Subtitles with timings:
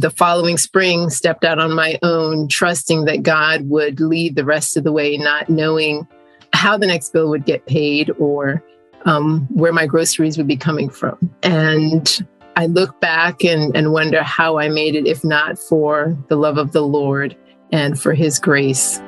[0.00, 4.76] the following spring, stepped out on my own, trusting that God would lead the rest
[4.76, 6.06] of the way, not knowing
[6.52, 8.62] how the next bill would get paid or
[9.04, 11.18] um, where my groceries would be coming from.
[11.42, 12.26] And
[12.56, 16.58] I look back and, and wonder how I made it, if not for the love
[16.58, 17.36] of the Lord
[17.72, 19.00] and for his grace.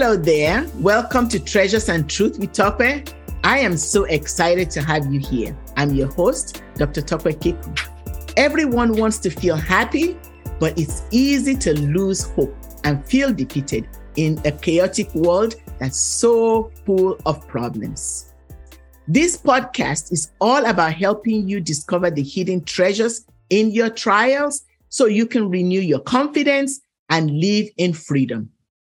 [0.00, 0.64] Hello there.
[0.76, 3.08] Welcome to Treasures and Truth with Tope.
[3.42, 5.58] I am so excited to have you here.
[5.76, 7.02] I'm your host, Dr.
[7.02, 7.74] Tope Kiku.
[8.36, 10.16] Everyone wants to feel happy,
[10.60, 16.70] but it's easy to lose hope and feel defeated in a chaotic world that's so
[16.86, 18.32] full of problems.
[19.08, 25.06] This podcast is all about helping you discover the hidden treasures in your trials so
[25.06, 28.52] you can renew your confidence and live in freedom.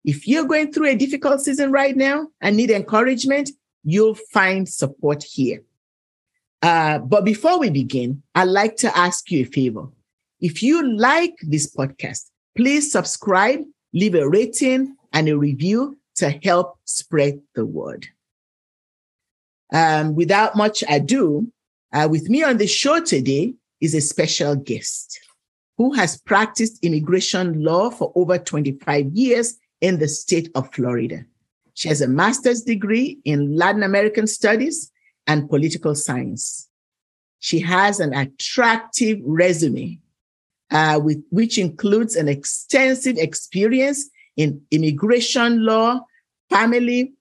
[0.06, 3.52] If you're going through a difficult season right now and need encouragement,
[3.84, 5.64] you'll find support here.
[6.62, 9.88] Uh, but before we begin, I'd like to ask you a favor.
[10.40, 13.62] If you like this podcast, please subscribe,
[13.94, 18.08] leave a rating and a review to help spread the word.
[19.72, 21.52] Um, without much ado,
[21.94, 25.20] uh, with me on the show today is a special guest
[25.78, 31.26] who has practiced immigration law for over 25 years in the state of Florida.
[31.74, 34.92] She has a master's degree in Latin American studies
[35.28, 36.68] and political science.
[37.40, 40.00] She has an attractive resume,
[40.72, 46.02] uh, with, which includes an extensive experience in immigration law,
[46.50, 47.14] family,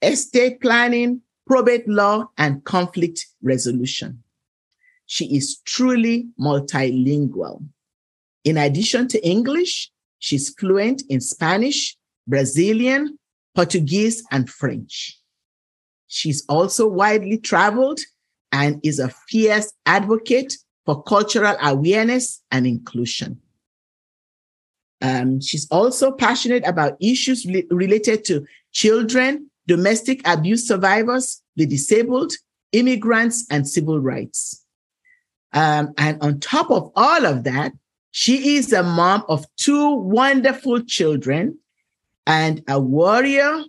[0.00, 4.22] estate planning, probate law, and conflict resolution.
[5.06, 7.64] She is truly multilingual.
[8.44, 11.96] In addition to English, she's fluent in Spanish,
[12.26, 13.18] Brazilian,
[13.54, 15.18] Portuguese, and French.
[16.08, 18.00] She's also widely traveled
[18.52, 23.40] and is a fierce advocate for cultural awareness and inclusion.
[25.02, 32.32] Um, she's also passionate about issues re- related to children, domestic abuse survivors, the disabled,
[32.72, 34.64] immigrants, and civil rights.
[35.52, 37.72] Um, and on top of all of that,
[38.10, 41.58] she is a mom of two wonderful children
[42.26, 43.64] and a warrior,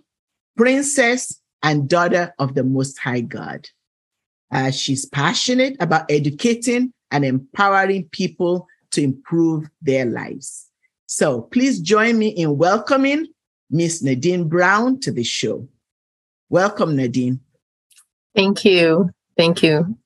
[0.56, 3.68] princess, and daughter of the Most High God.
[4.52, 10.68] Uh, she's passionate about educating and empowering people to improve their lives.
[11.06, 13.26] So please join me in welcoming
[13.70, 15.68] Miss Nadine Brown to the show.
[16.48, 17.40] Welcome, Nadine.
[18.34, 19.10] Thank you.
[19.36, 19.96] Thank you.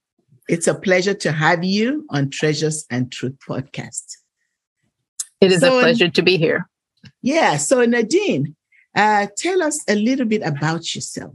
[0.48, 4.16] It's a pleasure to have you on Treasures and Truth podcast.
[5.40, 6.68] It is so, a pleasure to be here.
[7.22, 7.56] Yeah.
[7.56, 8.54] So, Nadine,
[8.94, 11.34] uh, tell us a little bit about yourself.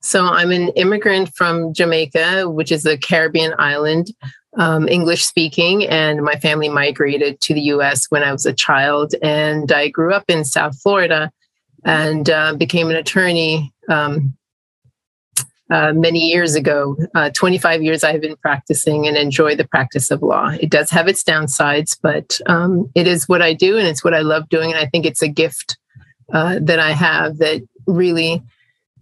[0.00, 4.12] So, I'm an immigrant from Jamaica, which is a Caribbean island,
[4.56, 9.14] um, English speaking, and my family migrated to the US when I was a child.
[9.22, 11.30] And I grew up in South Florida
[11.84, 14.34] and uh, became an attorney um,
[15.70, 16.96] uh, many years ago.
[17.14, 20.48] Uh, 25 years I've been practicing and enjoy the practice of law.
[20.48, 24.14] It does have its downsides, but um, it is what I do and it's what
[24.14, 24.72] I love doing.
[24.72, 25.78] And I think it's a gift
[26.32, 28.42] uh, that I have that really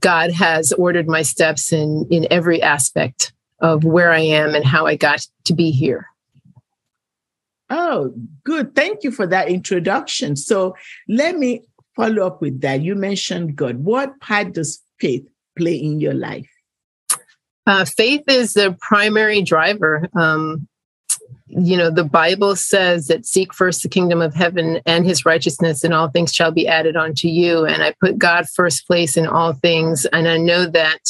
[0.00, 4.86] God has ordered my steps in, in every aspect of where I am and how
[4.86, 6.06] I got to be here.
[7.70, 8.14] Oh,
[8.44, 8.74] good.
[8.74, 10.36] Thank you for that introduction.
[10.36, 10.74] So
[11.08, 11.62] let me
[11.96, 12.80] follow up with that.
[12.82, 13.84] You mentioned God.
[13.84, 16.48] What part does faith play in your life?
[17.68, 20.08] Uh, faith is the primary driver.
[20.18, 20.66] Um,
[21.48, 25.84] you know, the Bible says that seek first the kingdom of heaven and his righteousness,
[25.84, 27.66] and all things shall be added unto you.
[27.66, 30.06] And I put God first place in all things.
[30.06, 31.00] And I know that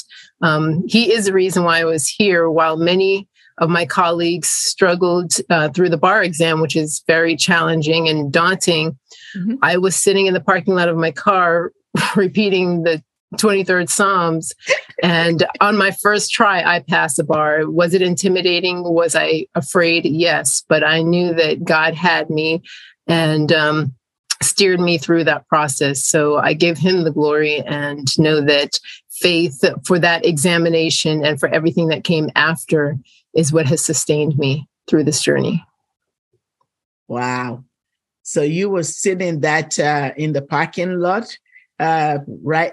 [0.43, 5.35] um, he is the reason why I was here, while many of my colleagues struggled
[5.51, 8.99] uh, through the bar exam, which is very challenging and daunting.
[9.37, 9.55] Mm-hmm.
[9.63, 11.71] I was sitting in the parking lot of my car
[12.17, 13.01] repeating the
[13.35, 14.55] 23rd Psalms.
[15.03, 17.71] And on my first try, I passed the bar.
[17.71, 18.83] Was it intimidating?
[18.83, 20.05] Was I afraid?
[20.07, 20.65] Yes.
[20.69, 22.63] But I knew that God had me
[23.07, 23.95] and um,
[24.43, 26.05] steered me through that process.
[26.05, 28.81] So I give him the glory and know that
[29.11, 32.97] faith for that examination and for everything that came after
[33.35, 35.65] is what has sustained me through this journey.
[37.09, 37.65] Wow.
[38.23, 41.37] So you were sitting that uh, in the parking lot,
[41.81, 42.73] uh, right,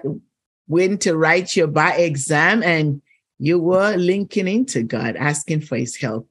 [0.68, 3.02] waiting to write your bar exam and
[3.38, 6.28] you were linking into God, asking for his help,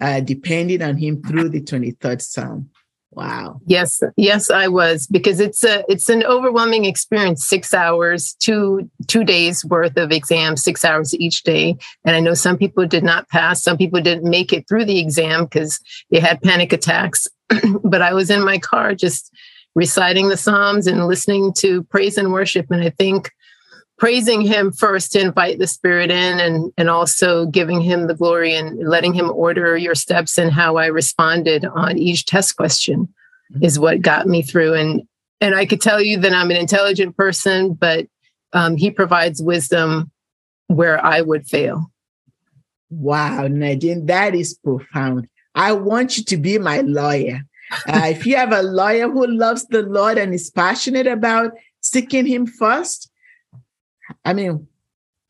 [0.00, 2.70] uh, depending on him through the 23rd Psalm.
[3.10, 3.60] Wow.
[3.66, 7.46] Yes, yes, I was because it's a it's an overwhelming experience.
[7.46, 11.76] Six hours, two two days worth of exams, six hours each day.
[12.04, 13.62] And I know some people did not pass.
[13.62, 15.78] Some people didn't make it through the exam because
[16.10, 17.28] they had panic attacks.
[17.84, 19.32] but I was in my car just
[19.76, 22.66] reciting the Psalms and listening to praise and worship.
[22.70, 23.30] And I think
[23.98, 28.54] praising him first to invite the spirit in and and also giving him the glory
[28.54, 33.06] and letting him order your steps and how I responded on each test question
[33.52, 33.64] mm-hmm.
[33.64, 35.02] is what got me through and
[35.40, 38.06] and I could tell you that I'm an intelligent person but
[38.52, 40.10] um, he provides wisdom
[40.68, 41.90] where I would fail.
[42.90, 45.28] Wow, Nadine, that is profound.
[45.54, 47.42] I want you to be my lawyer.
[47.88, 52.26] Uh, if you have a lawyer who loves the Lord and is passionate about seeking
[52.26, 53.10] Him first,
[54.24, 54.66] I mean,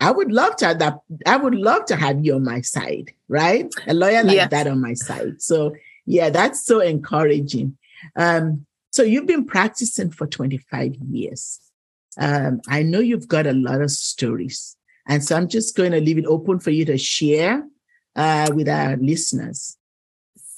[0.01, 0.99] I would love to have that.
[1.27, 3.73] I would love to have you on my side, right?
[3.87, 4.51] A lawyer like yes.
[4.51, 5.41] that on my side.
[5.41, 5.75] So
[6.07, 7.77] yeah, that's so encouraging.
[8.17, 11.61] Um, so you've been practicing for 25 years.
[12.19, 14.77] Um, I know you've got a lot of stories.
[15.09, 17.67] And so I'm just going to leave it open for you to share
[18.17, 19.77] uh, with our listeners.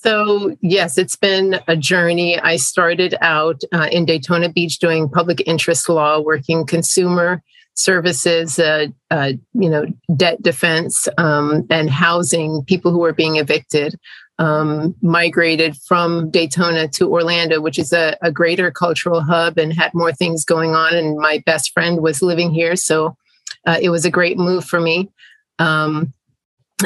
[0.03, 2.39] So, yes, it's been a journey.
[2.39, 7.43] I started out uh, in Daytona Beach doing public interest law, working consumer
[7.77, 9.87] services, uh, uh, you know,
[10.17, 13.95] debt defense um, and housing people who were being evicted.
[14.39, 19.95] Um, migrated from Daytona to Orlando, which is a, a, greater cultural hub and had
[19.95, 20.95] more things going on.
[20.95, 22.77] And my best friend was living here.
[22.77, 23.17] So
[23.67, 25.09] uh, it was a great move for me.
[25.59, 26.13] Um,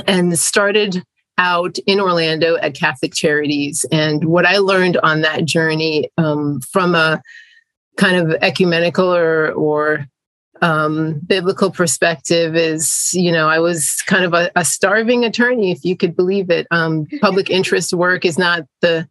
[0.07, 1.03] and started
[1.39, 3.85] out in Orlando at Catholic Charities.
[3.91, 7.21] And what I learned on that journey um, from a
[7.97, 10.07] kind of ecumenical or, or
[10.63, 15.85] um, biblical perspective is, you know, I was kind of a, a starving attorney, if
[15.85, 16.67] you could believe it.
[16.71, 19.09] Um, public interest work is not the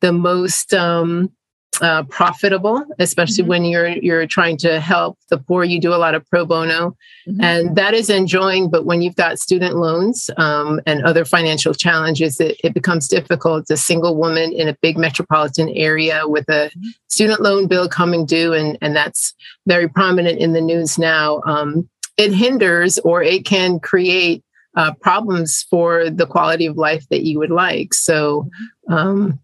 [0.00, 1.30] the most um,
[1.80, 3.48] uh, profitable, especially mm-hmm.
[3.48, 5.64] when you're you're trying to help the poor.
[5.64, 6.96] You do a lot of pro bono,
[7.26, 7.40] mm-hmm.
[7.40, 8.68] and that is enjoying.
[8.68, 13.70] But when you've got student loans um, and other financial challenges, it, it, becomes difficult.
[13.70, 16.88] a single woman in a big metropolitan area with a mm-hmm.
[17.08, 19.32] student loan bill coming due, and and that's
[19.66, 21.40] very prominent in the news now.
[21.46, 24.44] Um, it hinders or it can create
[24.76, 27.94] uh, problems for the quality of life that you would like.
[27.94, 28.50] So.
[28.90, 28.94] Mm-hmm.
[28.94, 29.40] Um,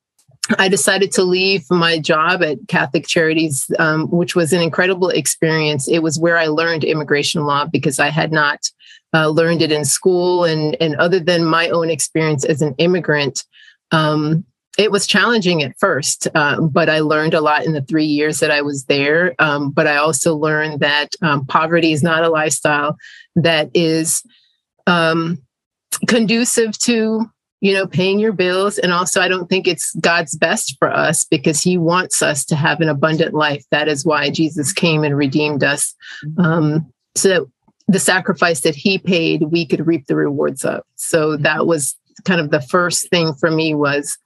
[0.58, 5.88] I decided to leave my job at Catholic Charities, um, which was an incredible experience.
[5.88, 8.70] It was where I learned immigration law because I had not
[9.12, 10.44] uh, learned it in school.
[10.44, 13.44] And, and other than my own experience as an immigrant,
[13.90, 14.44] um,
[14.78, 18.38] it was challenging at first, uh, but I learned a lot in the three years
[18.38, 19.34] that I was there.
[19.40, 22.96] Um, but I also learned that um, poverty is not a lifestyle
[23.34, 24.22] that is
[24.86, 25.42] um,
[26.06, 27.28] conducive to
[27.60, 28.78] you know, paying your bills.
[28.78, 32.56] And also, I don't think it's God's best for us because He wants us to
[32.56, 33.64] have an abundant life.
[33.70, 35.94] That is why Jesus came and redeemed us.
[36.24, 36.40] Mm-hmm.
[36.40, 37.50] Um, so
[37.88, 40.82] the sacrifice that He paid, we could reap the rewards of.
[40.96, 41.42] So mm-hmm.
[41.42, 44.18] that was kind of the first thing for me was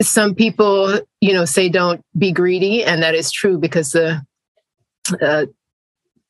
[0.00, 4.22] some people, you know, say don't be greedy, and that is true because the
[5.20, 5.46] uh,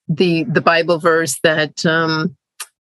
[0.09, 2.37] the the Bible verse that um,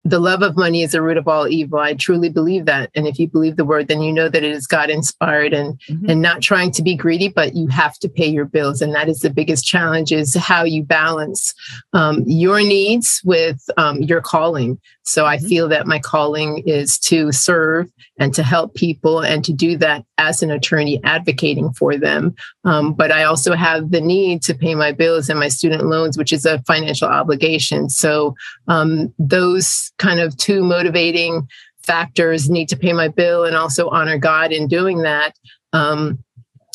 [0.08, 1.80] the love of money is the root of all evil.
[1.80, 2.90] I truly believe that.
[2.94, 5.78] And if you believe the word, then you know that it is God inspired and
[5.88, 6.08] mm-hmm.
[6.08, 8.80] and not trying to be greedy, but you have to pay your bills.
[8.80, 11.54] And that is the biggest challenge is how you balance
[11.92, 14.80] um, your needs with um, your calling.
[15.02, 15.48] So I mm-hmm.
[15.48, 20.04] feel that my calling is to serve and to help people and to do that
[20.18, 22.34] as an attorney advocating for them.
[22.64, 26.16] Um, but I also have the need to pay my bills and my student loans,
[26.16, 27.90] which is a financial obligation.
[27.90, 28.34] So
[28.68, 31.46] um, those kind of two motivating
[31.82, 35.34] factors need to pay my bill and also honor God in doing that.
[35.72, 36.18] Um,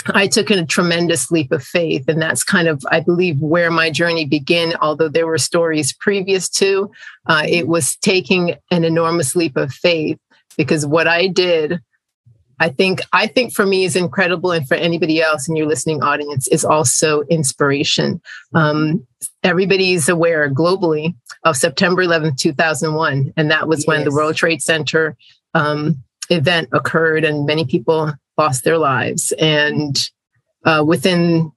[0.07, 2.07] I took a tremendous leap of faith.
[2.07, 4.73] And that's kind of, I believe, where my journey began.
[4.81, 6.91] Although there were stories previous to,
[7.27, 10.17] uh, it was taking an enormous leap of faith
[10.57, 11.79] because what I did,
[12.59, 14.51] I think, I think for me is incredible.
[14.51, 18.21] And for anybody else in your listening audience is also inspiration.
[18.53, 19.05] Um,
[19.43, 23.33] everybody's aware globally of September 11th, 2001.
[23.35, 23.87] And that was yes.
[23.87, 25.17] when the World Trade Center
[25.53, 29.33] um, event occurred and many people lost their lives.
[29.39, 29.97] And
[30.65, 31.51] uh, within,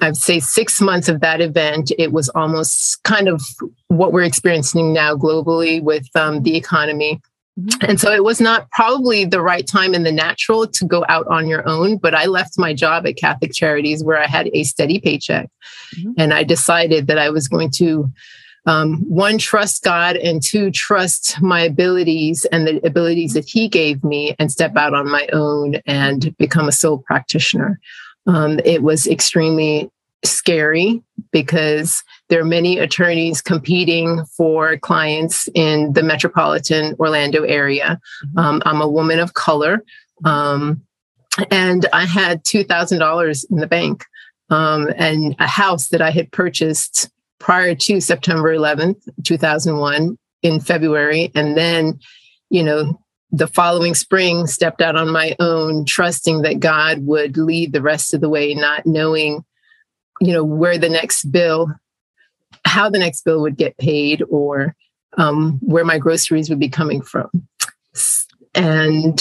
[0.00, 3.42] I'd say, six months of that event, it was almost kind of
[3.88, 7.20] what we're experiencing now globally with um, the economy.
[7.60, 7.90] Mm-hmm.
[7.90, 11.26] And so it was not probably the right time in the natural to go out
[11.28, 14.64] on your own, but I left my job at Catholic Charities where I had a
[14.64, 15.50] steady paycheck.
[15.96, 16.12] Mm-hmm.
[16.16, 18.10] And I decided that I was going to
[18.64, 24.04] um, one, trust God, and two, trust my abilities and the abilities that He gave
[24.04, 27.80] me and step out on my own and become a sole practitioner.
[28.26, 29.90] Um, it was extremely
[30.24, 31.02] scary
[31.32, 38.00] because there are many attorneys competing for clients in the metropolitan Orlando area.
[38.26, 38.38] Mm-hmm.
[38.38, 39.84] Um, I'm a woman of color.
[40.24, 40.82] Um,
[41.50, 44.04] and I had $2,000 in the bank
[44.50, 51.32] um, and a house that I had purchased prior to September 11th, 2001 in February.
[51.34, 51.98] And then,
[52.50, 53.00] you know,
[53.30, 58.12] the following spring stepped out on my own, trusting that God would lead the rest
[58.12, 59.42] of the way, not knowing,
[60.22, 61.68] you know, where the next bill,
[62.64, 64.76] how the next bill would get paid or
[65.18, 67.28] um, where my groceries would be coming from.
[68.54, 69.20] And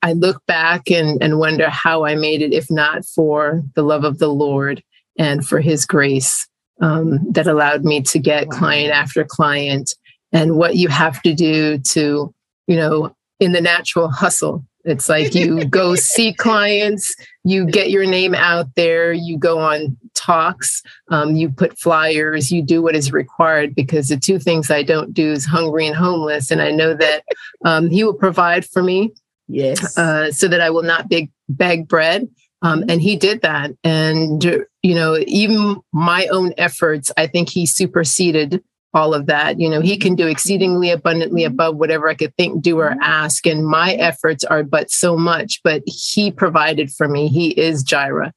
[0.00, 4.04] I look back and, and wonder how I made it, if not for the love
[4.04, 4.82] of the Lord
[5.18, 6.48] and for his grace
[6.80, 8.58] um, that allowed me to get wow.
[8.58, 9.94] client after client
[10.32, 12.34] and what you have to do to,
[12.66, 14.64] you know, in the natural hustle.
[14.84, 19.96] It's like you go see clients, you get your name out there, you go on
[20.14, 24.82] talks, um, you put flyers, you do what is required because the two things I
[24.82, 26.50] don't do is hungry and homeless.
[26.50, 27.24] And I know that
[27.64, 29.12] um, he will provide for me
[29.48, 29.96] Yes.
[29.96, 32.28] Uh, so that I will not beg, beg bread.
[32.62, 33.72] Um, and he did that.
[33.84, 34.42] And,
[34.82, 38.62] you know, even my own efforts, I think he superseded
[38.94, 39.60] all of that.
[39.60, 41.52] You know, he can do exceedingly abundantly mm-hmm.
[41.52, 43.02] above whatever I could think, do, or mm-hmm.
[43.02, 43.46] ask.
[43.46, 47.28] And my efforts are but so much, but he provided for me.
[47.28, 48.32] He is Jireh.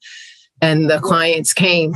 [0.61, 1.95] And the clients came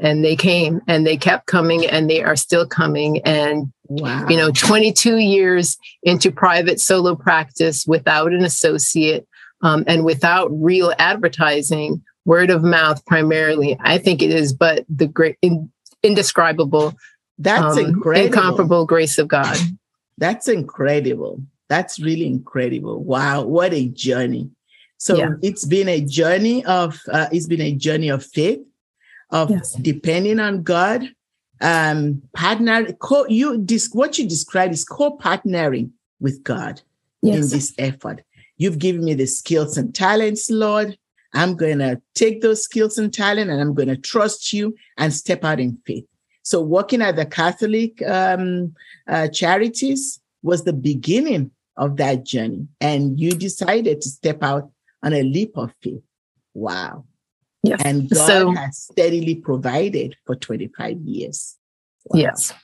[0.00, 3.20] and they came and they kept coming and they are still coming.
[3.20, 4.26] And Wow.
[4.28, 9.26] You know, 22 years into private solo practice without an associate
[9.62, 13.78] um, and without real advertising, word of mouth primarily.
[13.80, 15.72] I think it is, but the great, in,
[16.02, 16.94] indescribable,
[17.38, 19.56] that's um, incredible, incomparable grace of God.
[20.18, 21.42] That's incredible.
[21.68, 23.02] That's really incredible.
[23.02, 24.50] Wow, what a journey!
[24.96, 25.30] So yeah.
[25.42, 28.60] it's been a journey of uh, it's been a journey of faith,
[29.30, 29.74] of yes.
[29.74, 31.08] depending on God,
[31.60, 35.90] um, partner, co, you dis, what you describe is co-partnering
[36.20, 36.80] with God
[37.22, 37.34] yes.
[37.36, 38.22] in this effort.
[38.56, 40.98] You've given me the skills and talents, Lord.
[41.34, 45.12] I'm going to take those skills and talent and I'm going to trust you and
[45.12, 46.06] step out in faith.
[46.48, 48.74] So working at the Catholic um,
[49.06, 52.66] uh, charities was the beginning of that journey.
[52.80, 54.70] And you decided to step out
[55.02, 56.00] on a leap of faith.
[56.54, 57.04] Wow.
[57.62, 57.82] Yes.
[57.84, 61.54] And God so, has steadily provided for 25 years.
[62.06, 62.18] Wow.
[62.18, 62.54] Yes.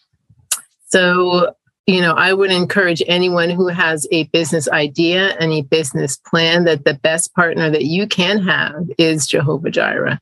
[0.87, 1.55] So,
[1.87, 6.87] you know, I would encourage anyone who has a business idea, any business plan, that
[6.87, 10.21] the best partner that you can have is Jehovah Jireh.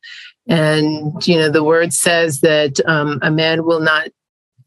[0.49, 4.09] And, you know, the word says that um, a man will not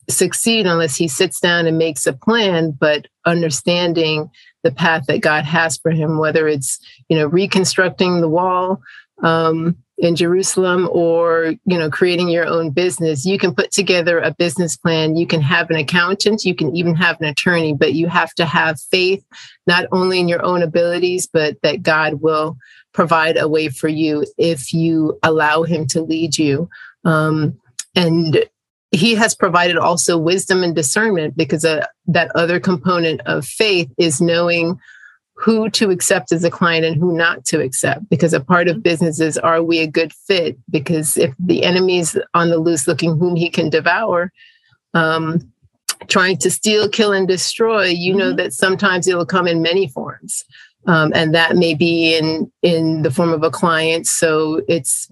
[0.09, 4.29] succeed unless he sits down and makes a plan, but understanding
[4.63, 6.79] the path that God has for him, whether it's,
[7.09, 8.81] you know, reconstructing the wall,
[9.23, 13.25] um, in Jerusalem or you know creating your own business.
[13.25, 15.15] You can put together a business plan.
[15.15, 16.43] You can have an accountant.
[16.43, 19.23] You can even have an attorney but you have to have faith
[19.67, 22.57] not only in your own abilities but that God will
[22.95, 26.69] provide a way for you if you allow him to lead you.
[27.03, 27.59] Um,
[27.93, 28.45] and
[28.91, 34.21] he has provided also wisdom and discernment because uh, that other component of faith is
[34.21, 34.79] knowing
[35.33, 38.09] who to accept as a client and who not to accept.
[38.09, 40.57] Because a part of business is are we a good fit?
[40.69, 44.31] Because if the enemy's on the loose looking whom he can devour
[44.93, 45.41] um,
[46.07, 48.19] trying to steal kill and destroy you mm-hmm.
[48.19, 50.43] know that sometimes it'll come in many forms
[50.87, 55.09] um, and that may be in in the form of a client so it's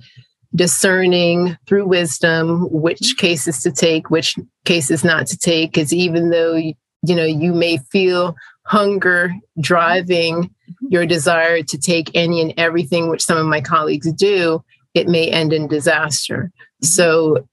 [0.56, 3.26] discerning through wisdom which mm-hmm.
[3.26, 7.54] cases to take which cases not to take because even though you, you know you
[7.54, 10.50] may feel hunger driving
[10.90, 14.64] your desire to take any and everything, which some of my colleagues do,
[14.94, 16.52] it may end in disaster.
[16.82, 17.48] So,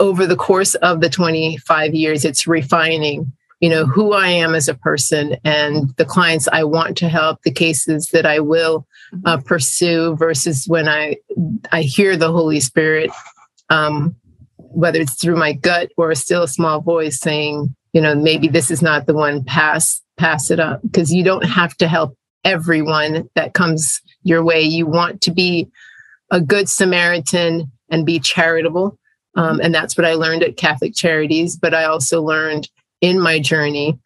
[0.00, 4.68] over the course of the 25 years, it's refining, you know, who I am as
[4.68, 8.86] a person and the clients I want to help, the cases that I will
[9.24, 11.16] uh, pursue versus when I
[11.72, 13.10] I hear the Holy Spirit,
[13.70, 14.14] um,
[14.56, 18.70] whether it's through my gut or still a small voice saying, you know, maybe this
[18.70, 19.42] is not the one.
[19.44, 24.60] Pass pass it up because you don't have to help everyone that comes your way.
[24.60, 25.68] You want to be
[26.30, 28.98] a good Samaritan and be charitable.
[29.34, 31.56] Um, and that's what I learned at Catholic Charities.
[31.56, 32.68] But I also learned
[33.00, 33.98] in my journey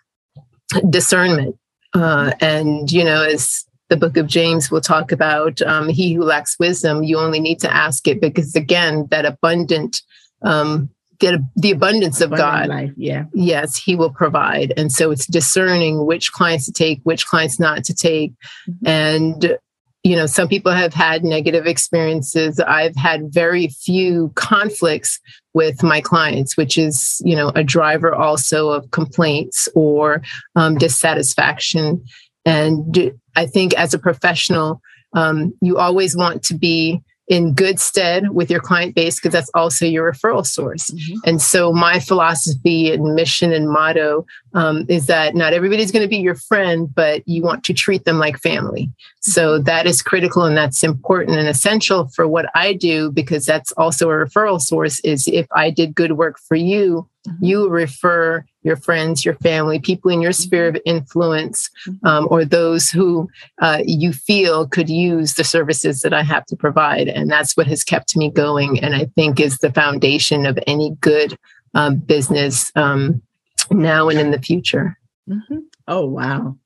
[0.88, 1.56] discernment.
[1.94, 6.22] Uh, and, you know, as the book of James will talk about, um, he who
[6.22, 10.02] lacks wisdom, you only need to ask it because, again, that abundant
[10.42, 12.68] um, the, the abundance of Abundant God.
[12.68, 13.24] life, yeah.
[13.34, 14.72] Yes, He will provide.
[14.78, 18.32] And so it's discerning which clients to take, which clients not to take.
[18.68, 18.88] Mhm.
[18.88, 19.58] And,
[20.02, 22.58] you know, some people have had negative experiences.
[22.58, 25.20] I've had very few conflicts
[25.52, 30.22] with my clients, which is, you know, a driver also of complaints or
[30.56, 32.02] um, dissatisfaction.
[32.46, 34.80] And I think as a professional,
[35.12, 39.50] um, you always want to be in good stead with your client base because that's
[39.54, 40.90] also your referral source.
[40.90, 41.16] Mhm.
[41.24, 46.08] And so, my philosophy and mission and motto um, is that not everybody's going to
[46.08, 48.90] be your friend, but you want to treat them like family.
[49.20, 53.70] So, that is critical and that's important and essential for what I do because that's
[53.72, 54.98] also a referral source.
[55.00, 57.06] Is if I did good work for you.
[57.40, 61.70] You refer your friends, your family, people in your sphere of influence,
[62.04, 63.28] um, or those who
[63.60, 67.08] uh, you feel could use the services that I have to provide.
[67.08, 68.80] And that's what has kept me going.
[68.80, 71.36] And I think is the foundation of any good
[71.74, 73.22] um, business um,
[73.70, 74.98] now and in the future.
[75.28, 75.62] Mhm.
[75.86, 76.56] Oh, wow.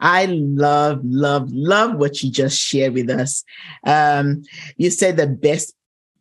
[0.00, 3.44] I love, love, love what you just shared with us.
[3.86, 4.42] Um,
[4.76, 5.74] you said the best,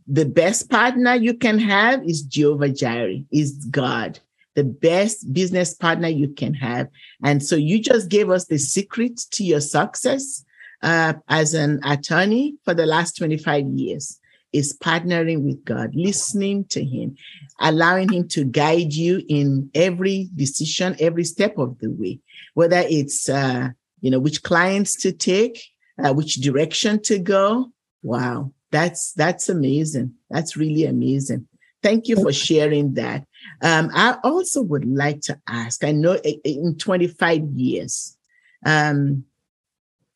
[0.07, 4.19] the best partner you can have is Jehovah Jireh, is God,
[4.55, 6.87] the best business partner you can have.
[7.23, 10.43] And so you just gave us the secret to your success
[10.81, 14.19] uh, as an attorney for the last 25 years
[14.53, 17.15] is partnering with God, listening to Him,
[17.59, 22.19] allowing Him to guide you in every decision, every step of the way,
[22.53, 23.69] whether it's, uh,
[24.01, 25.63] you know, which clients to take,
[26.03, 27.71] uh, which direction to go.
[28.03, 30.15] Wow, that's that's amazing.
[30.31, 31.47] That's really amazing.
[31.83, 33.23] Thank you for sharing that.
[33.61, 35.83] Um, I also would like to ask.
[35.83, 38.17] I know in 25 years,
[38.65, 39.25] um,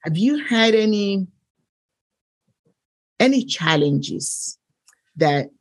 [0.03, 1.27] have you had any
[3.19, 4.57] any challenges
[5.17, 5.51] that,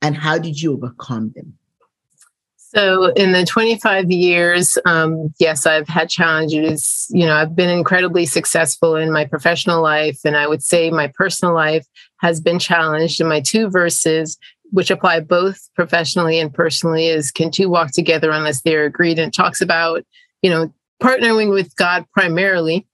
[0.00, 1.58] and how did you overcome them?
[2.74, 7.06] So, in the 25 years, um, yes, I've had challenges.
[7.10, 11.06] You know, I've been incredibly successful in my professional life, and I would say my
[11.14, 11.86] personal life
[12.20, 13.20] has been challenged.
[13.20, 14.36] And my two verses,
[14.70, 19.18] which apply both professionally and personally, is can two walk together unless they're agreed?
[19.18, 20.04] And it talks about,
[20.42, 22.86] you know, partnering with God primarily.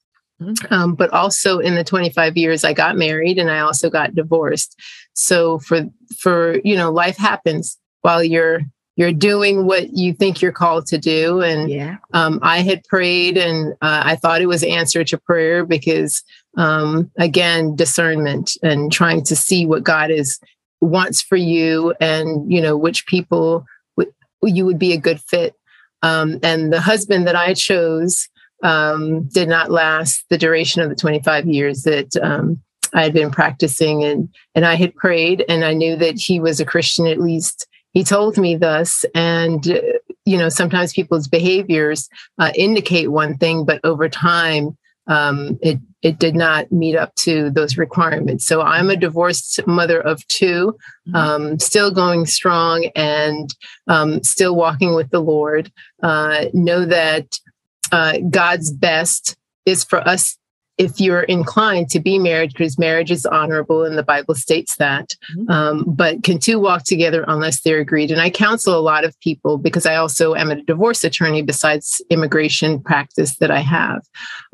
[0.71, 4.75] Um, but also in the 25 years I got married and I also got divorced.
[5.13, 5.83] So for
[6.19, 8.63] for you know life happens while you're
[9.01, 11.41] you're doing what you think you're called to do.
[11.41, 11.97] And Yeah.
[12.13, 16.23] um, i had prayed and uh, i thought it was answer to prayer because
[16.59, 20.39] um, again discernment and trying to see what god is
[20.83, 23.65] wants for you and you know which people
[23.97, 25.55] w- you would be a good fit.
[26.03, 28.29] Um, and the husband that i chose
[28.63, 32.61] um, did not last the duration of the 25 years that um,
[32.95, 33.97] i had been practicing.
[34.05, 37.67] And and i had prayed and i knew that he was a christian at least
[37.93, 39.81] he told me thus and uh,
[40.25, 44.77] you know sometimes people's behaviors uh, indicate one thing but over time
[45.07, 50.01] um, it it did not meet up to those requirements so i'm a divorced mother
[50.01, 50.77] of 2
[51.09, 51.15] Mhm.
[51.17, 53.55] um, still going strong and
[53.89, 55.73] um, still walking with the lord
[56.03, 57.39] uh, know that
[57.93, 60.37] uh, god's best is for us
[60.85, 65.15] if you're inclined to be married because marriage is honorable and the bible states that
[65.37, 65.51] Mhm.
[65.57, 68.11] um, but can two walk together unless they're agreed?
[68.11, 71.87] And i counsel a lot of people because i also am a divorce attorney besides
[72.11, 74.01] immigration practice that i have.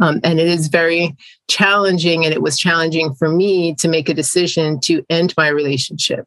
[0.02, 1.14] Um, and it is very
[1.48, 6.26] challenging and it was challenging for me to make a decision to end my relationship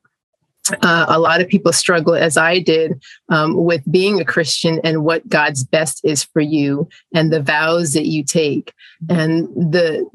[0.82, 5.03] uh, a lot of people struggle as i did um, with being a christian and
[5.03, 8.73] what god's best is for you and the vows that you take
[9.10, 10.05] and the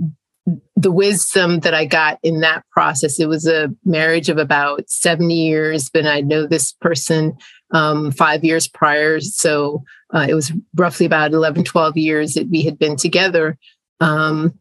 [0.77, 3.19] the wisdom that I got in that process.
[3.19, 7.37] It was a marriage of about 70 years, but I know this person
[7.71, 9.21] um, five years prior.
[9.21, 9.83] So
[10.14, 13.57] uh, it was roughly about 11, 12 years that we had been together.
[14.01, 14.59] Um,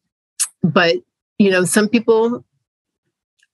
[0.63, 0.95] but,
[1.37, 2.45] you know, some people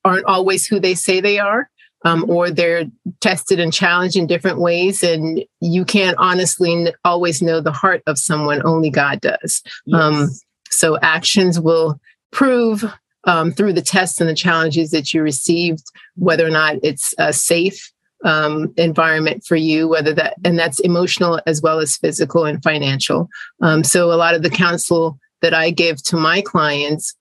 [0.05, 1.69] aren't always who they say they are.
[2.05, 2.85] Um, or they're
[3.19, 8.17] tested and challenged in different ways, and you can't honestly always know the heart of
[8.17, 8.61] someone.
[8.65, 9.61] Only God does.
[9.93, 10.29] Um,
[10.71, 11.99] So actions will
[12.31, 12.85] prove
[13.25, 15.83] um, through the tests and the challenges that you received
[16.15, 17.91] whether or not it's a safe
[18.23, 23.27] um, environment for you, whether that and that's emotional as well as physical and financial.
[23.61, 27.15] Um, so a lot of the counsel that I give to my clients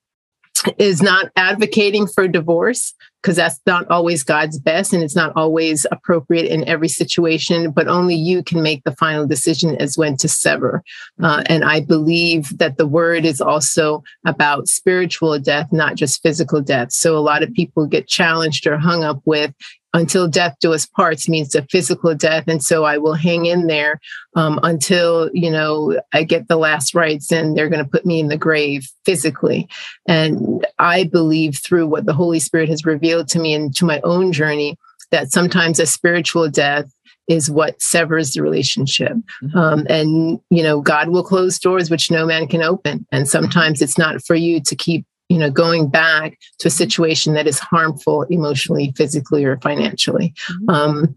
[0.76, 5.86] is not advocating for divorce because that's not always God's best and it's not always
[5.90, 10.28] appropriate in every situation, but only you can make the final decision as when to
[10.28, 10.82] sever.
[11.22, 16.60] Uh, and I believe that the word is also about spiritual death, not just physical
[16.60, 16.92] death.
[16.92, 19.52] So a lot of people get challenged or hung up with
[19.94, 22.44] until death do us parts means a physical death.
[22.46, 24.00] And so I will hang in there
[24.36, 28.20] um, until, you know, I get the last rites and they're going to put me
[28.20, 29.68] in the grave physically.
[30.06, 34.00] And I believe through what the Holy Spirit has revealed to me and to my
[34.02, 34.76] own journey
[35.10, 36.92] that sometimes a spiritual death
[37.28, 39.12] is what severs the relationship.
[39.42, 39.58] Mm-hmm.
[39.58, 43.06] Um, and, you know, God will close doors which no man can open.
[43.12, 47.34] And sometimes it's not for you to keep, you know, going back to a situation
[47.34, 50.34] that is harmful emotionally, physically, or financially.
[50.50, 50.70] Mm-hmm.
[50.70, 51.16] Um,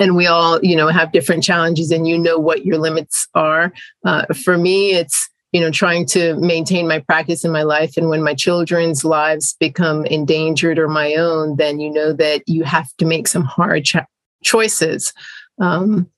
[0.00, 3.72] and we all, you know, have different challenges and you know what your limits are.
[4.04, 7.96] Uh, for me, it's, you know, trying to maintain my practice in my life.
[7.96, 12.62] And when my children's lives become endangered or my own, then you know that you
[12.62, 13.96] have to make some hard ch-
[14.44, 15.14] choices.
[15.58, 16.10] Um,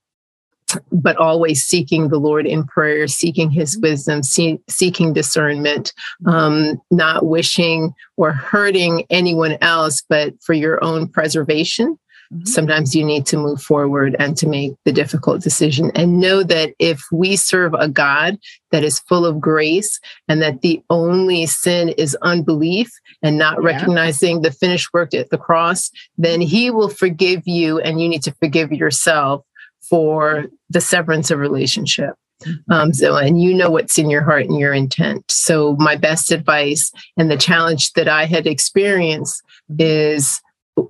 [0.90, 5.92] but always seeking the Lord in prayer, seeking His wisdom, see, seeking discernment,
[6.26, 11.96] um, not wishing or hurting anyone else, but for your own preservation.
[12.32, 12.44] Mm-hmm.
[12.44, 16.74] Sometimes you need to move forward and to make the difficult decision and know that
[16.78, 18.38] if we serve a God
[18.70, 22.90] that is full of grace and that the only sin is unbelief
[23.22, 23.66] and not yeah.
[23.66, 28.22] recognizing the finished work at the cross, then He will forgive you and you need
[28.24, 29.44] to forgive yourself
[29.80, 32.14] for the severance of relationship.
[32.42, 32.72] Mm-hmm.
[32.72, 35.24] Um, so, and you know what's in your heart and your intent.
[35.30, 39.76] So, my best advice and the challenge that I had experienced mm-hmm.
[39.80, 40.40] is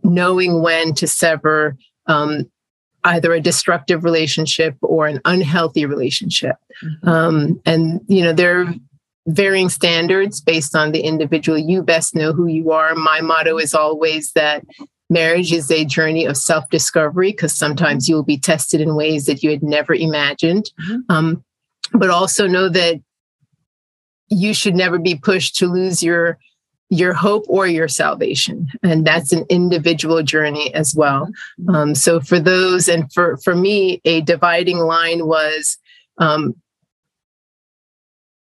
[0.02, 2.50] knowing when to sever um,
[3.04, 6.56] either a destructive relationship or an unhealthy relationship.
[6.82, 7.08] Mm-hmm.
[7.08, 8.74] Um, and, you know, there are
[9.26, 11.58] varying standards based on the individual.
[11.58, 12.94] You best know who you are.
[12.94, 14.64] My motto is always that
[15.10, 19.42] marriage is a journey of self discovery because sometimes you'll be tested in ways that
[19.42, 20.70] you had never imagined.
[20.80, 21.00] Mm-hmm.
[21.08, 21.44] Um,
[21.92, 23.00] but also know that
[24.28, 26.38] you should never be pushed to lose your
[26.90, 28.68] your hope or your salvation.
[28.82, 31.28] And that's an individual journey as well.
[31.68, 35.76] Um, so for those and for for me a dividing line was
[36.18, 36.54] um,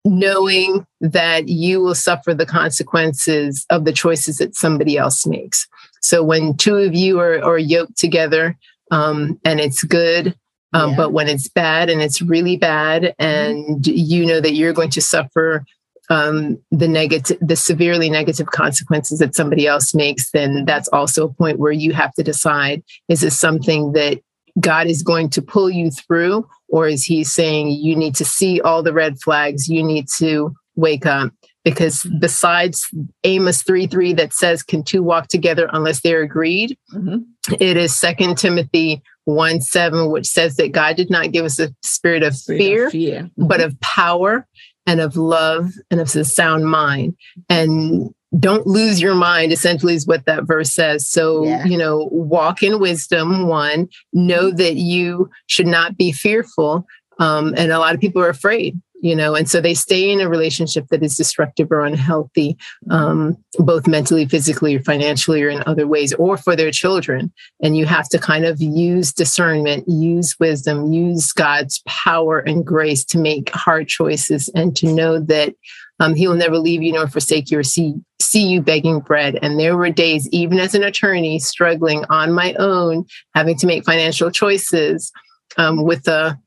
[0.05, 5.69] knowing that you will suffer the consequences of the choices that somebody else makes.
[6.01, 8.59] So when two of you are, are yoked together
[8.91, 10.35] um, and it's good
[10.75, 10.97] um, yeah.
[10.97, 15.01] but when it's bad and it's really bad and you know that you're going to
[15.01, 15.65] suffer
[16.11, 21.33] um, the negative, the severely negative consequences that somebody else makes, then that's also a
[21.33, 24.21] point where you have to decide: is this something that
[24.61, 28.61] God is going to pull you through, or is He saying you need to see
[28.61, 31.33] all the red flags, you need to wake up?
[31.65, 32.85] Because besides
[33.23, 36.77] Amos 3 3 that says, Can two walk together unless they're agreed?
[36.93, 37.55] Mm-hmm.
[37.61, 41.73] It is Second Timothy 1 7, which says that God did not give us a
[41.83, 43.23] spirit of spirit fear, of fear.
[43.23, 43.47] Mm-hmm.
[43.47, 44.47] but of power
[44.87, 47.17] and of love and of a sound mind.
[47.49, 51.07] And don't lose your mind, essentially, is what that verse says.
[51.07, 51.65] So, yeah.
[51.65, 56.87] you know, walk in wisdom, one, know that you should not be fearful.
[57.19, 60.21] Um, and a lot of people are afraid you know and so they stay in
[60.21, 62.57] a relationship that is destructive or unhealthy
[62.91, 67.31] um, both mentally physically or financially or in other ways or for their children
[67.63, 73.05] and you have to kind of use discernment use wisdom use god's power and grace
[73.05, 75.55] to make hard choices and to know that
[76.01, 79.39] um, he will never leave you nor forsake you or see see you begging bread.
[79.43, 83.85] And there were days, even as an attorney, struggling on my own, having to make
[83.85, 85.13] financial choices
[85.59, 86.39] um, with a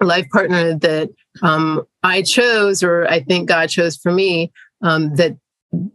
[0.00, 5.36] life partner that um, I chose, or I think God chose for me, um, that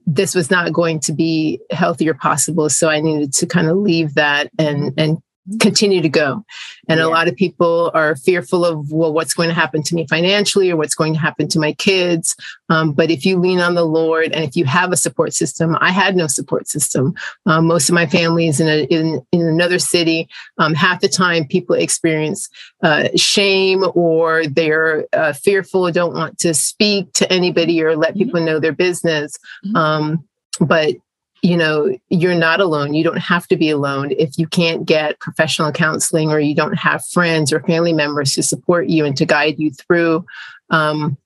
[0.06, 2.70] this was not going to be healthy or possible.
[2.70, 5.20] So I needed to kind of leave that and and
[5.60, 6.44] continue to go.
[6.90, 7.06] And yeah.
[7.06, 10.72] a lot of people are fearful of, well, what's going to happen to me financially
[10.72, 12.36] or what's going to happen to my kids.
[12.70, 15.78] Um, but if you lean on the Lord and if you have a support system,
[15.80, 17.14] I had no support system.
[17.46, 20.28] Um, most of my family is in, a, in, in another city.
[20.58, 22.50] Um, half the time people experience
[22.84, 28.20] uh, shame or they're uh, fearful, don't want to speak to anybody or let mm-hmm.
[28.20, 29.38] people know their business.
[29.66, 29.76] Mm-hmm.
[29.76, 30.28] Um,
[30.60, 30.96] but
[31.42, 32.94] you know you're not alone.
[32.94, 34.12] You don't have to be alone.
[34.12, 38.44] If you can't get professional counseling or you don't have friends or family members to
[38.44, 40.26] support you and to guide you through
[40.70, 41.18] um,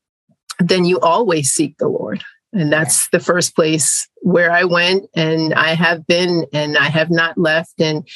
[0.60, 2.24] then you always seek the lord.
[2.54, 7.10] And that's the first place where i went and i have been and i have
[7.10, 7.80] not left.
[7.80, 8.08] And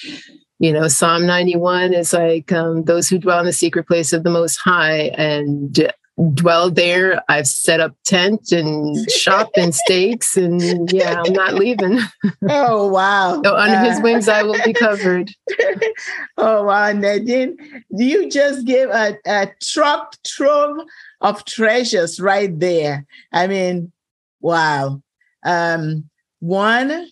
[0.60, 4.24] you know psalm 91 is like um, those who dwell in the secret place of
[4.24, 5.12] the most high.
[5.18, 5.92] And
[6.34, 7.22] dwell there.
[7.28, 12.00] I've set up tent and shop and stakes, and yeah, I'm not leaving.
[12.48, 13.42] Oh wow!
[13.44, 15.32] so under uh, his wings, I will be covered.
[16.38, 17.58] oh wow, Nadine,
[17.90, 20.80] you just gave a, a truck trove
[21.22, 23.06] of treasures right there.
[23.32, 23.92] I mean,
[24.42, 25.02] wow.
[25.44, 27.08] Um, one,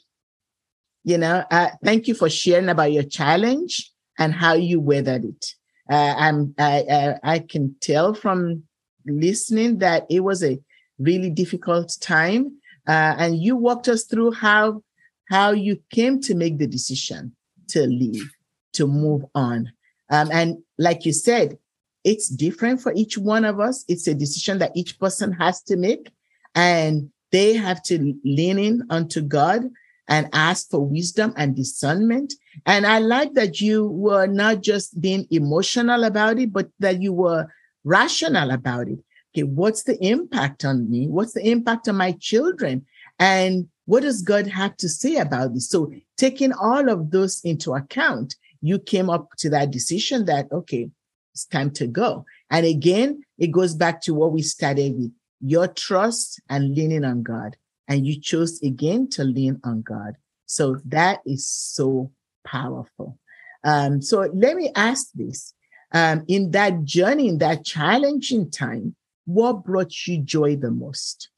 [1.03, 5.53] You know, uh, thank you for sharing about your challenge and how you weathered it.
[5.89, 8.63] Uh, I'm, I, I can tell from
[9.05, 10.59] listening that it was a
[10.99, 14.83] really difficult time, uh, and you walked us through how
[15.29, 17.35] how you came to make the decision
[17.69, 18.29] to leave,
[18.73, 19.71] to move on.
[20.09, 21.57] Um, and like you said,
[22.03, 23.85] it's different for each one of us.
[23.87, 26.11] It's a decision that each person has to make.
[26.55, 29.63] And they have to lean in unto God
[30.07, 32.33] and ask for wisdom and discernment.
[32.65, 37.13] And I like that you were not just being emotional about it, but that you
[37.13, 37.47] were
[37.83, 38.99] rational about it.
[39.35, 41.07] Okay, what's the impact on me?
[41.07, 42.85] What's the impact on my children?
[43.19, 45.69] And what does God have to say about this?
[45.69, 50.89] So, taking all of those into account, you came up to that decision that, okay,
[51.33, 52.25] it's time to go.
[52.49, 57.23] And again, it goes back to what we started with your trust and leaning on
[57.23, 57.57] God.
[57.87, 60.15] And you chose again to lean on God.
[60.45, 62.11] So that is so
[62.45, 63.19] powerful.
[63.63, 65.53] Um, so let me ask this.
[65.93, 71.29] Um, in that journey, in that challenging time, what brought you joy the most?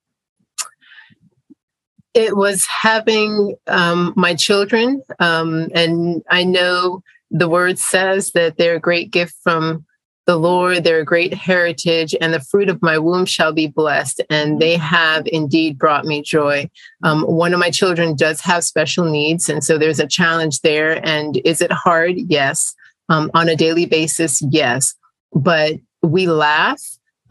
[2.14, 5.02] It was having um, my children.
[5.20, 9.86] Um, and I know the word says that they're a great gift from
[10.26, 14.22] the Lord, they're a great heritage, and the fruit of my womb shall be blessed.
[14.30, 16.70] And they have indeed brought me joy.
[17.04, 21.06] Um, one of my children does have special needs, and so there's a challenge there.
[21.06, 22.16] And is it hard?
[22.18, 22.74] Yes.
[23.08, 24.96] Um, on a daily basis, yes.
[25.32, 26.82] But we laugh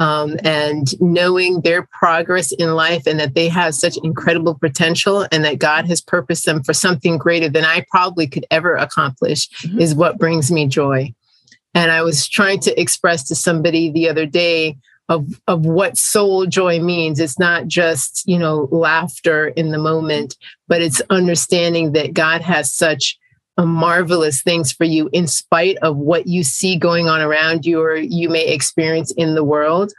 [0.01, 5.45] um, and knowing their progress in life and that they have such incredible potential and
[5.45, 9.79] that God has purposed them for something greater than I probably could ever accomplish mm-hmm.
[9.79, 11.15] is what brings me joy.
[11.75, 16.47] And I was trying to express to somebody the other day of, of what soul
[16.47, 17.21] joy means.
[17.21, 22.73] It's not just, you know, laughter in the moment, but it's understanding that God has
[22.73, 23.19] such
[23.59, 27.97] marvelous things for you in spite of what you see going on around you or
[27.97, 29.93] you may experience in the world.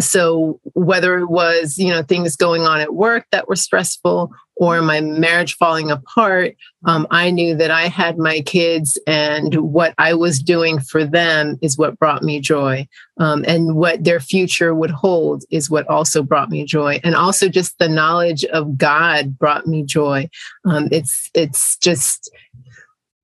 [0.00, 4.82] So whether it was, you know, things going on at work that were stressful or
[4.82, 10.14] my marriage falling apart, um, I knew that I had my kids and what I
[10.14, 12.86] was doing for them is what brought me joy.
[13.18, 17.00] Um, and what their future would hold is what also brought me joy.
[17.04, 20.28] And also just the knowledge of God brought me joy.
[20.64, 22.30] Um, it's, it's just,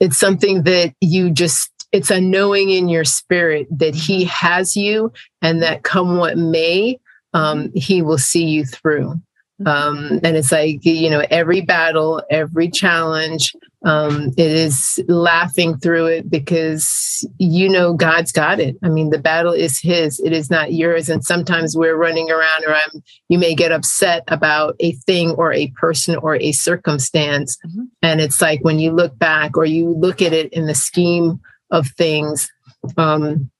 [0.01, 5.13] it's something that you just it's a knowing in your spirit that he has you
[5.43, 6.99] and that come what may
[7.35, 9.21] um, he will see you through.
[9.67, 16.07] Um, and it's like you know every battle every challenge um, it is laughing through
[16.07, 18.77] it because you know god's got it.
[18.83, 20.19] I mean the battle is his.
[20.21, 21.11] It is not yours.
[21.11, 25.53] And sometimes we're running around or I'm, you may get upset about a thing or
[25.53, 27.59] a person or a circumstance.
[27.67, 27.83] Mm-hmm.
[28.01, 31.39] and it's like when you look back or you look at it in the scheme
[31.71, 32.49] of things
[32.97, 33.51] um,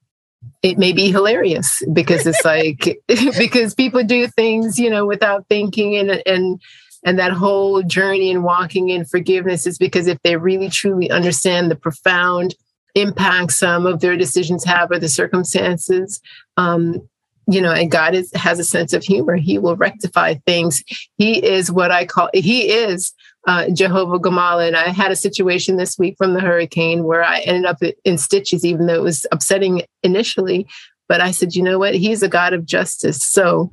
[0.63, 2.99] it may be hilarious because it's like
[3.39, 6.61] because people do things you know without thinking and and
[7.05, 11.71] and that whole journey and walking in forgiveness is because if they really truly understand
[11.71, 12.55] the profound
[12.95, 16.21] impact some of their decisions have or the circumstances
[16.57, 17.09] um,
[17.51, 19.35] you know, and God is, has a sense of humor.
[19.35, 20.85] He will rectify things.
[21.17, 23.13] He is what I call, he is
[23.49, 24.65] uh, Jehovah Gamal.
[24.65, 28.19] And I had a situation this week from the hurricane where I ended up in
[28.19, 30.69] stitches, even though it was upsetting initially.
[31.09, 31.95] But I said, you know what?
[31.95, 33.25] He's a God of justice.
[33.25, 33.73] So,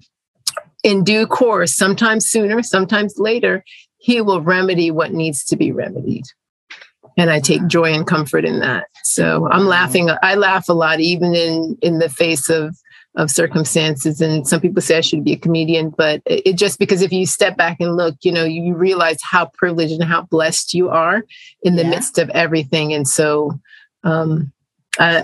[0.83, 3.63] in due course, sometimes sooner, sometimes later,
[3.97, 6.25] he will remedy what needs to be remedied.
[7.15, 8.85] And I take joy and comfort in that.
[9.03, 10.09] So I'm laughing.
[10.23, 12.75] I laugh a lot, even in in the face of
[13.17, 14.21] of circumstances.
[14.21, 17.25] And some people say I should be a comedian, but it just because if you
[17.25, 21.23] step back and look, you know, you realize how privileged and how blessed you are
[21.63, 21.89] in the yeah.
[21.89, 22.93] midst of everything.
[22.93, 23.59] And so,
[24.03, 24.53] um,
[24.99, 25.23] uh,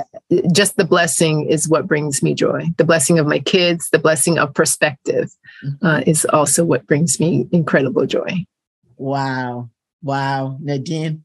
[0.51, 2.65] just the blessing is what brings me joy.
[2.77, 5.31] The blessing of my kids, the blessing of perspective
[5.63, 5.85] mm-hmm.
[5.85, 8.45] uh, is also what brings me incredible joy.
[8.97, 9.69] Wow.
[10.03, 10.57] Wow.
[10.61, 11.23] Nadine,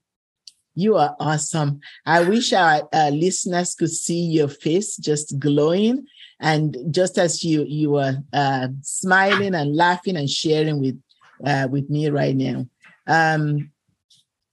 [0.74, 1.80] you are awesome.
[2.06, 6.06] I wish our uh, listeners could see your face just glowing
[6.40, 11.00] and just as you you were uh, smiling and laughing and sharing with
[11.44, 12.66] uh, with me right now,
[13.06, 13.70] um,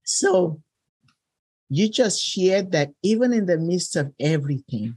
[0.03, 0.61] so
[1.69, 4.95] you just shared that even in the midst of everything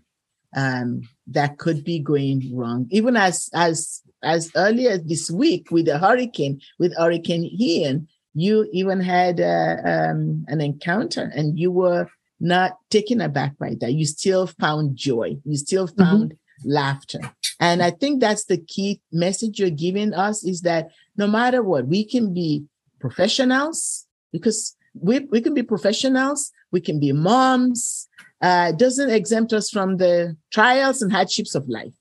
[0.57, 5.87] um, that could be going wrong, even as as as early as this week with
[5.87, 12.09] the hurricane, with Hurricane Ian, you even had uh, um, an encounter, and you were
[12.41, 13.93] not taken aback by that.
[13.93, 15.37] You still found joy.
[15.45, 16.29] You still mm-hmm.
[16.65, 17.21] Laughter.
[17.61, 21.87] And I think that's the key message you're giving us is that no matter what,
[21.87, 22.65] we can be
[23.01, 28.09] professionals because we, we can be professionals, we can be moms.
[28.41, 31.93] Uh, doesn't exempt us from the trials and hardships of life.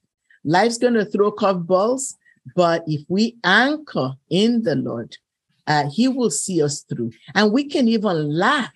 [0.43, 2.13] Life's going to throw curveballs,
[2.56, 5.17] but if we anchor in the Lord,
[5.65, 7.12] uh, He will see us through.
[7.34, 8.72] And we can even laugh.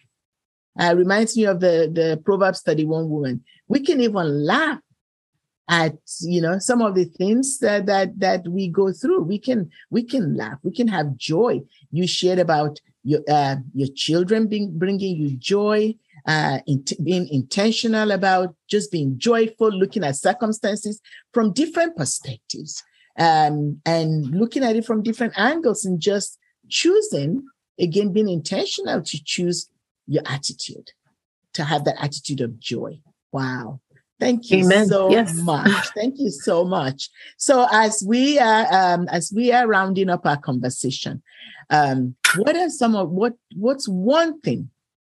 [0.79, 3.43] Uh, reminds me of the, the Proverbs 31 woman.
[3.67, 4.79] We can even laugh
[5.69, 9.23] at you know some of the things that that that we go through.
[9.23, 10.57] We can we can laugh.
[10.63, 11.61] We can have joy.
[11.91, 15.95] You shared about your uh, your children being bringing you joy
[16.27, 21.01] uh, in, being intentional about just being joyful looking at circumstances
[21.33, 22.83] from different perspectives
[23.17, 26.37] um, and looking at it from different angles and just
[26.69, 27.43] choosing
[27.79, 29.69] again being intentional to choose
[30.07, 30.91] your attitude
[31.53, 32.99] to have that attitude of joy.
[33.31, 33.79] Wow
[34.21, 34.87] Thank you Amen.
[34.87, 35.33] so yes.
[35.33, 35.87] much.
[35.95, 37.09] Thank you so much.
[37.37, 41.23] So as we are um, as we are rounding up our conversation,
[41.71, 44.69] um, what are some of what what's one thing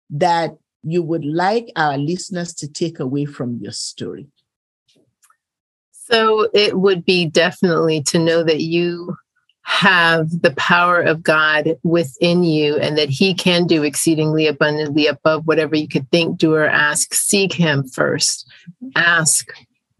[0.08, 4.26] that you would like our listeners to take away from your story?
[5.92, 9.14] So it would be definitely to know that you
[9.64, 15.46] have the power of God within you and that He can do exceedingly abundantly above
[15.46, 17.14] whatever you could think, do, or ask.
[17.14, 18.46] Seek Him first.
[18.94, 19.48] Ask,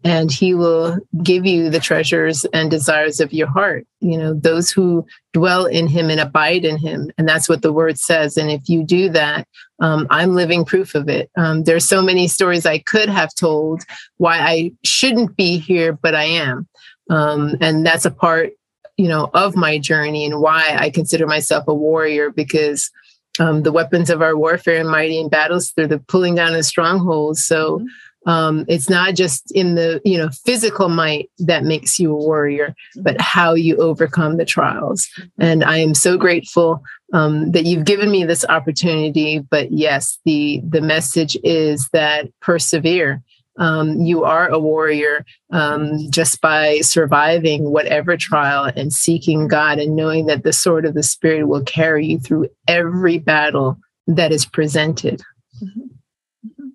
[0.03, 3.87] and He will give you the treasures and desires of your heart.
[4.01, 7.11] You know, those who dwell in Him and abide in Him.
[7.17, 8.37] And that's what the word says.
[8.37, 9.47] And if you do that,
[9.81, 11.31] um, I'm living proof of it.
[11.35, 13.81] Um, there's so many stories I could have told
[14.17, 16.67] why I shouldn't be here, but I am.
[17.09, 18.51] Um, and that's a part
[18.97, 22.91] you know, of my journey and why I consider myself a warrior because
[23.39, 26.65] um, the weapons of our warfare and mighty in battles through the pulling down of
[26.65, 27.43] strongholds.
[27.43, 28.29] So mm-hmm.
[28.29, 32.73] um, it's not just in the you know physical might that makes you a warrior,
[33.01, 35.07] but how you overcome the trials.
[35.37, 36.81] And I am so grateful
[37.13, 39.39] um, that you've given me this opportunity.
[39.39, 43.21] But yes, the the message is that persevere
[43.57, 49.95] um, you are a warrior um, just by surviving whatever trial and seeking God and
[49.95, 54.45] knowing that the sword of the Spirit will carry you through every battle that is
[54.45, 55.21] presented.
[55.63, 56.69] Mm-hmm.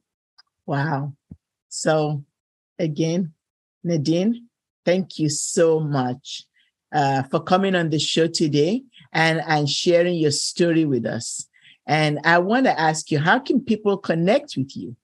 [0.66, 1.14] Wow.
[1.68, 2.24] So,
[2.78, 3.32] again,
[3.84, 4.48] Nadine,
[4.84, 6.44] thank you so much
[6.92, 11.46] uh, for coming on the show today and, and sharing your story with us.
[11.86, 14.96] And I want to ask you, how can people connect with you?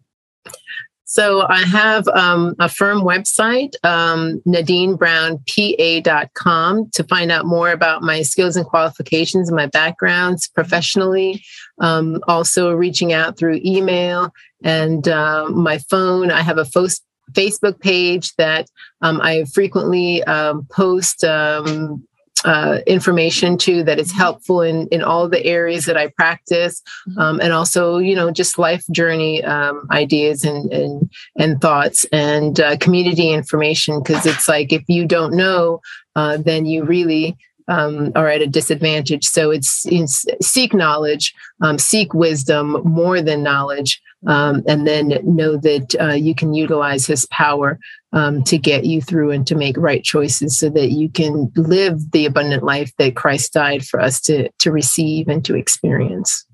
[1.08, 8.22] So I have um, a firm website, um, NadineBrownPA.com, to find out more about my
[8.22, 11.44] skills and qualifications and my backgrounds professionally.
[11.78, 16.32] Um, also, reaching out through email and uh, my phone.
[16.32, 16.88] I have a fo-
[17.30, 18.68] Facebook page that
[19.00, 22.04] um, I frequently um, post um,
[22.44, 27.18] uh, information too that is helpful in in all the areas that I practice, mm-hmm.
[27.18, 32.60] um, and also you know just life journey um, ideas and and and thoughts and
[32.60, 35.80] uh, community information because it's like if you don't know,
[36.14, 37.36] uh, then you really
[37.68, 39.26] um, are at a disadvantage.
[39.26, 45.56] So it's, it's seek knowledge, um, seek wisdom more than knowledge, um, and then know
[45.56, 47.78] that uh, you can utilize His power
[48.12, 52.10] um, to get you through and to make right choices, so that you can live
[52.12, 56.46] the abundant life that Christ died for us to to receive and to experience.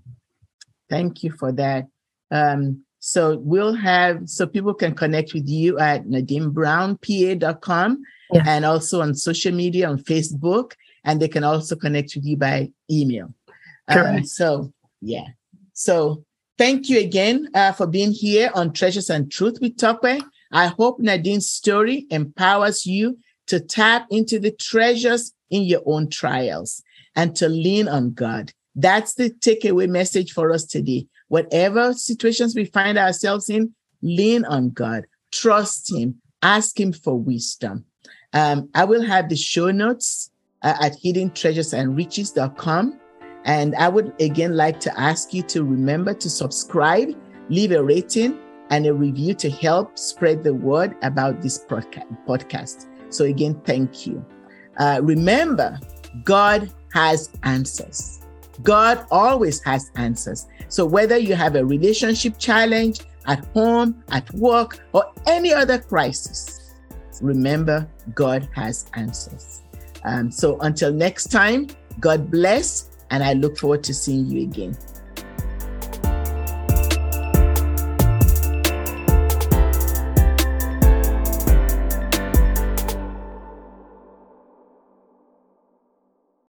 [0.91, 1.87] Thank you for that.
[2.31, 8.43] Um, so we'll have so people can connect with you at nadinebrownpa.com yeah.
[8.47, 10.73] and also on social media on Facebook
[11.05, 13.35] and they can also connect with you by email.
[13.89, 15.27] Um, so, yeah.
[15.73, 16.25] So,
[16.59, 20.23] thank you again uh, for being here on Treasures and Truth with Tope.
[20.53, 26.83] I hope Nadine's story empowers you to tap into the treasures in your own trials
[27.15, 28.53] and to lean on God.
[28.75, 31.07] That's the takeaway message for us today.
[31.29, 37.85] Whatever situations we find ourselves in, lean on God, trust Him, ask Him for wisdom.
[38.33, 40.31] Um, I will have the show notes
[40.63, 43.01] uh, at hiddentreasuresandriches.com.
[43.45, 47.11] And I would again like to ask you to remember to subscribe,
[47.49, 48.39] leave a rating
[48.71, 52.87] and a review to help spread the word about this podcast.
[53.11, 54.25] So, again, thank you.
[54.79, 55.79] Uh, remember,
[56.25, 58.21] God has answers.
[58.63, 60.47] God always has answers.
[60.69, 66.73] So, whether you have a relationship challenge at home, at work, or any other crisis,
[67.21, 69.63] remember, God has answers.
[70.05, 71.69] Um, so until next time,
[72.01, 74.77] God bless, and I look forward to seeing you again.